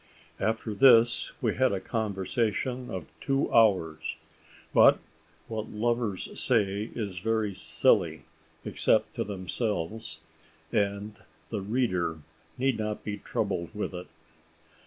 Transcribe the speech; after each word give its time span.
After 0.39 0.73
this, 0.73 1.31
we 1.43 1.53
had 1.53 1.71
a 1.71 1.79
conversation 1.79 2.89
of 2.89 3.05
two 3.19 3.53
hours; 3.53 4.15
but 4.73 4.97
what 5.47 5.69
lovers 5.69 6.39
say 6.41 6.89
is 6.95 7.19
very 7.19 7.53
silly, 7.53 8.23
except 8.65 9.13
to 9.13 9.23
themselves, 9.23 10.19
and 10.71 11.17
the 11.51 11.61
reader 11.61 12.17
need 12.57 12.79
not 12.79 13.03
be 13.03 13.17
troubled 13.19 13.69
with 13.75 13.93
it. 13.93 14.07